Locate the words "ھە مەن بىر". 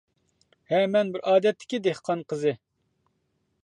0.71-1.23